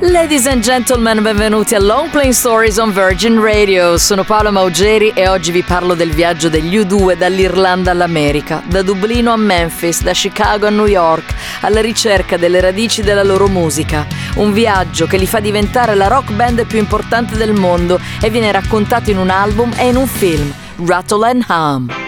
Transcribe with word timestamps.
Ladies 0.00 0.46
and 0.46 0.60
gentlemen, 0.60 1.22
benvenuti 1.22 1.74
a 1.74 1.78
Long 1.78 2.10
Playing 2.10 2.32
Stories 2.32 2.78
on 2.78 2.92
Virgin 2.92 3.40
Radio. 3.40 3.96
Sono 3.96 4.24
Paola 4.24 4.50
Maugeri 4.50 5.12
e 5.14 5.28
oggi 5.28 5.52
vi 5.52 5.62
parlo 5.62 5.94
del 5.94 6.10
viaggio 6.10 6.48
degli 6.48 6.76
U2 6.76 7.16
dall'Irlanda 7.16 7.92
all'America, 7.92 8.62
da 8.66 8.82
Dublino 8.82 9.32
a 9.32 9.36
Memphis, 9.36 10.02
da 10.02 10.12
Chicago 10.12 10.66
a 10.66 10.70
New 10.70 10.86
York, 10.86 11.32
alla 11.60 11.80
ricerca 11.80 12.36
delle 12.36 12.60
radici 12.60 13.02
della 13.02 13.22
loro 13.22 13.46
musica. 13.46 14.04
Un 14.34 14.52
viaggio 14.52 15.06
che 15.06 15.16
li 15.16 15.26
fa 15.26 15.38
diventare 15.38 15.94
la 15.94 16.08
rock 16.08 16.32
band 16.32 16.66
più 16.66 16.78
importante 16.78 17.36
del 17.36 17.52
mondo 17.52 18.00
e 18.20 18.30
viene 18.30 18.50
raccontato 18.50 19.10
in 19.10 19.18
un 19.18 19.30
album 19.30 19.72
e 19.76 19.88
in 19.88 19.96
un 19.96 20.06
film, 20.06 20.52
Rattle 20.84 21.28
and 21.28 21.44
Hum. 21.48 22.03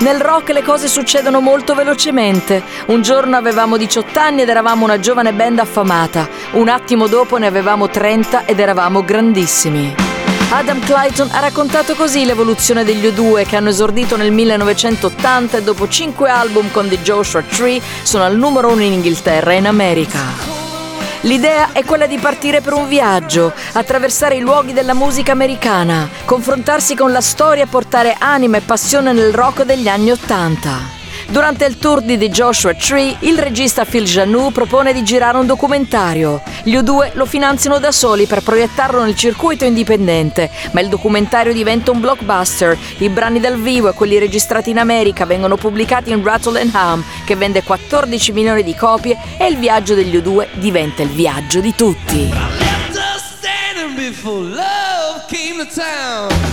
Nel 0.00 0.18
rock 0.18 0.48
le 0.50 0.62
cose 0.62 0.88
succedono 0.88 1.40
molto 1.40 1.74
velocemente. 1.74 2.62
Un 2.86 3.02
giorno 3.02 3.36
avevamo 3.36 3.76
18 3.76 4.18
anni 4.18 4.40
ed 4.40 4.48
eravamo 4.48 4.84
una 4.84 4.98
giovane 4.98 5.34
band 5.34 5.58
affamata. 5.58 6.26
Un 6.52 6.70
attimo 6.70 7.06
dopo 7.06 7.36
ne 7.36 7.46
avevamo 7.46 7.88
30 7.88 8.46
ed 8.46 8.60
eravamo 8.60 9.04
grandissimi. 9.04 9.94
Adam 10.52 10.80
Clayton 10.80 11.28
ha 11.32 11.40
raccontato 11.40 11.94
così 11.94 12.24
l'evoluzione 12.24 12.82
degli 12.82 13.06
U2 13.06 13.46
che 13.46 13.56
hanno 13.56 13.68
esordito 13.68 14.16
nel 14.16 14.32
1980 14.32 15.58
e 15.58 15.62
dopo 15.62 15.86
5 15.86 16.30
album 16.30 16.70
con 16.70 16.88
The 16.88 17.02
Joshua 17.02 17.42
Tree 17.42 17.80
sono 18.02 18.24
al 18.24 18.36
numero 18.36 18.70
1 18.70 18.80
in 18.80 18.92
Inghilterra 18.94 19.52
e 19.52 19.56
in 19.56 19.66
America. 19.66 20.49
L'idea 21.22 21.72
è 21.72 21.84
quella 21.84 22.06
di 22.06 22.16
partire 22.16 22.62
per 22.62 22.72
un 22.72 22.88
viaggio, 22.88 23.52
attraversare 23.72 24.36
i 24.36 24.40
luoghi 24.40 24.72
della 24.72 24.94
musica 24.94 25.32
americana, 25.32 26.08
confrontarsi 26.24 26.94
con 26.94 27.12
la 27.12 27.20
storia 27.20 27.64
e 27.64 27.66
portare 27.66 28.16
anima 28.18 28.56
e 28.56 28.62
passione 28.62 29.12
nel 29.12 29.34
rock 29.34 29.64
degli 29.64 29.86
anni 29.86 30.12
Ottanta. 30.12 30.99
Durante 31.30 31.64
il 31.64 31.78
tour 31.78 32.00
di 32.00 32.18
The 32.18 32.28
Joshua 32.28 32.74
Tree, 32.74 33.16
il 33.20 33.38
regista 33.38 33.84
Phil 33.84 34.02
Janou 34.02 34.50
propone 34.50 34.92
di 34.92 35.04
girare 35.04 35.38
un 35.38 35.46
documentario. 35.46 36.42
Gli 36.64 36.74
U2 36.74 37.12
lo 37.12 37.24
finanziano 37.24 37.78
da 37.78 37.92
soli 37.92 38.26
per 38.26 38.42
proiettarlo 38.42 39.04
nel 39.04 39.14
circuito 39.14 39.64
indipendente, 39.64 40.50
ma 40.72 40.80
il 40.80 40.88
documentario 40.88 41.52
diventa 41.52 41.92
un 41.92 42.00
blockbuster. 42.00 42.76
I 42.98 43.08
brani 43.10 43.38
dal 43.38 43.60
vivo 43.60 43.88
e 43.88 43.92
quelli 43.92 44.18
registrati 44.18 44.70
in 44.70 44.78
America 44.78 45.24
vengono 45.24 45.54
pubblicati 45.54 46.10
in 46.10 46.20
Rattle 46.24 46.60
and 46.60 46.74
Hum, 46.74 47.04
che 47.24 47.36
vende 47.36 47.62
14 47.62 48.32
milioni 48.32 48.64
di 48.64 48.74
copie, 48.74 49.16
e 49.38 49.46
il 49.46 49.56
viaggio 49.56 49.94
degli 49.94 50.16
U2 50.16 50.48
diventa 50.54 51.02
il 51.02 51.10
viaggio 51.10 51.60
di 51.60 51.72
tutti. 51.76 52.28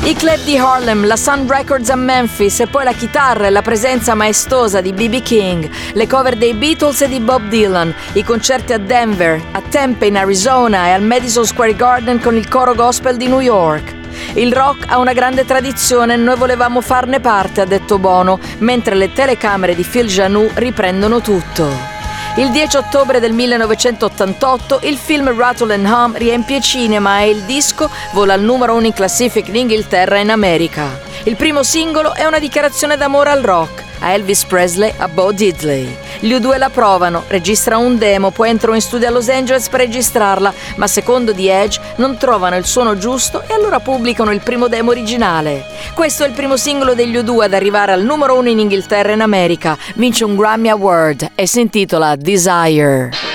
I 0.03 0.13
club 0.16 0.44
di 0.44 0.58
Harlem, 0.58 1.08
la 1.08 1.16
Sun 1.16 1.47
Records 1.47 1.89
a 1.89 1.95
Memphis 1.95 2.59
e 2.59 2.67
poi 2.67 2.83
la 2.83 2.91
chitarra 2.91 3.47
e 3.47 3.49
la 3.49 3.61
presenza 3.61 4.16
maestosa 4.16 4.81
di 4.81 4.91
B.B. 4.91 5.22
King, 5.22 5.69
le 5.94 6.08
cover 6.08 6.36
dei 6.36 6.53
Beatles 6.53 7.02
e 7.02 7.08
di 7.08 7.22
Bob 7.22 7.47
Dylan, 7.47 7.95
i 8.14 8.23
concerti 8.25 8.73
a 8.73 8.77
Denver, 8.77 9.41
a 9.53 9.61
Tempe 9.69 10.08
in 10.08 10.17
Arizona 10.17 10.88
e 10.88 10.91
al 10.91 11.03
Madison 11.03 11.45
Square 11.45 11.77
Garden 11.77 12.19
con 12.19 12.36
il 12.36 12.49
coro 12.49 12.75
gospel 12.75 13.16
di 13.16 13.27
New 13.27 13.39
York. 13.39 13.95
Il 14.33 14.52
rock 14.52 14.83
ha 14.89 14.97
una 14.97 15.14
grande 15.14 15.45
tradizione 15.45 16.16
e 16.16 16.17
noi 16.17 16.36
volevamo 16.36 16.81
farne 16.81 17.21
parte, 17.21 17.61
ha 17.61 17.66
detto 17.66 17.99
Bono, 17.99 18.39
mentre 18.58 18.95
le 18.95 19.14
telecamere 19.14 19.73
di 19.73 19.83
Phil 19.83 20.08
Janou 20.08 20.49
riprendono 20.53 21.21
tutto. 21.21 21.97
Il 22.38 22.52
10 22.52 22.77
ottobre 22.77 23.19
del 23.19 23.33
1988 23.33 24.81
il 24.83 24.95
film 24.95 25.35
Rattle 25.35 25.73
and 25.73 25.88
Hum 25.88 26.16
riempie 26.16 26.61
cinema 26.61 27.21
e 27.21 27.30
il 27.31 27.41
disco 27.41 27.89
vola 28.13 28.33
al 28.33 28.41
numero 28.41 28.75
1 28.75 28.85
in 28.85 28.93
classifica 28.93 29.49
in 29.49 29.55
Inghilterra 29.55 30.17
e 30.17 30.21
in 30.21 30.30
America. 30.30 30.99
Il 31.23 31.35
primo 31.35 31.63
singolo 31.63 32.13
è 32.13 32.25
una 32.25 32.37
dichiarazione 32.37 32.95
d'amore 32.95 33.31
al 33.31 33.42
rock, 33.42 33.86
a 33.99 34.11
Elvis 34.11 34.43
Presley, 34.45 34.93
a 34.97 35.08
Bo 35.08 35.31
Diddley. 35.31 35.95
Gli 36.19 36.33
U2 36.33 36.58
la 36.58 36.69
provano, 36.69 37.23
registrano 37.27 37.85
un 37.85 37.97
demo, 37.97 38.31
poi 38.31 38.49
entrano 38.49 38.75
in 38.75 38.81
studio 38.81 39.08
a 39.08 39.11
Los 39.11 39.30
Angeles 39.30 39.69
per 39.69 39.81
registrarla, 39.81 40.53
ma 40.75 40.87
secondo 40.87 41.33
The 41.33 41.61
Edge 41.61 41.80
non 41.97 42.17
trovano 42.17 42.55
il 42.55 42.65
suono 42.65 42.97
giusto 42.97 43.43
e 43.47 43.53
allora 43.53 43.80
pubblicano 43.80 44.31
il 44.31 44.41
primo 44.41 44.67
demo 44.67 44.91
originale. 44.91 45.65
Questo 45.93 46.23
è 46.23 46.27
il 46.27 46.33
primo 46.33 46.58
singolo 46.58 46.93
degli 46.93 47.17
U2 47.17 47.43
ad 47.43 47.53
arrivare 47.53 47.91
al 47.91 48.03
numero 48.03 48.37
1 48.37 48.49
in 48.49 48.59
Inghilterra 48.59 49.09
e 49.09 49.13
in 49.13 49.21
America. 49.21 49.77
Vince 49.95 50.25
un 50.25 50.35
Grammy 50.35 50.69
Award 50.69 51.31
e 51.35 51.47
si 51.47 51.61
intitola 51.61 52.15
Desire. 52.15 53.27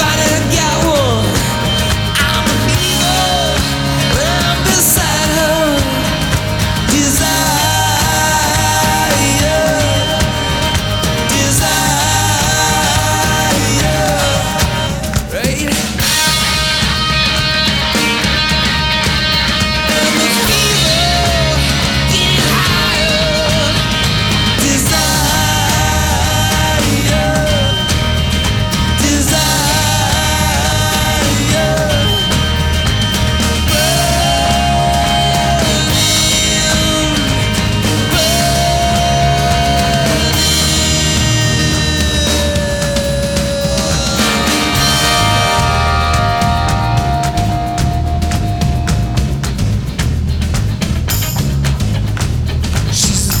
Everybody 0.00 0.27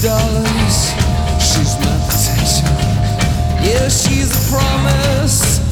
dollars. 0.02 0.92
She's 1.42 1.76
my 1.80 1.98
possession. 2.06 2.66
Yeah, 3.64 3.88
she's 3.88 4.30
a 4.30 4.50
promise. 4.50 5.67